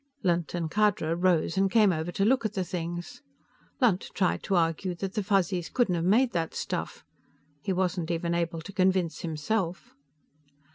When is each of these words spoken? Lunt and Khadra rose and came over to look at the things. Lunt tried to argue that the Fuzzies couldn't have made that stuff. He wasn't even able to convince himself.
Lunt 0.23 0.55
and 0.55 0.71
Khadra 0.71 1.15
rose 1.15 1.57
and 1.59 1.69
came 1.69 1.91
over 1.93 2.11
to 2.11 2.25
look 2.25 2.43
at 2.43 2.53
the 2.53 2.63
things. 2.63 3.21
Lunt 3.79 4.09
tried 4.15 4.41
to 4.41 4.55
argue 4.55 4.95
that 4.95 5.13
the 5.13 5.21
Fuzzies 5.21 5.69
couldn't 5.69 5.93
have 5.93 6.03
made 6.03 6.31
that 6.31 6.55
stuff. 6.55 7.05
He 7.61 7.71
wasn't 7.71 8.09
even 8.09 8.33
able 8.33 8.61
to 8.61 8.73
convince 8.73 9.19
himself. 9.21 9.93